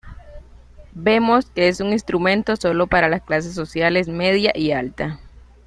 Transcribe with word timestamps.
Vemos 0.95 1.51
que 1.51 1.67
es 1.67 1.79
un 1.79 1.91
instrumento 1.91 2.55
solo 2.55 2.87
para 2.87 3.07
las 3.07 3.21
clases 3.21 3.53
sociales 3.53 4.07
media 4.07 4.51
y 4.55 4.71
alta. 4.71 5.19